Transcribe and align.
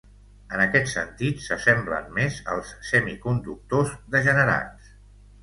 En 0.53 0.61
aquest 0.61 0.87
sentit, 0.93 1.43
s'assemblen 1.47 2.07
més 2.15 2.39
als 2.55 2.73
semiconductors 2.89 3.95
degenerats. 4.17 4.91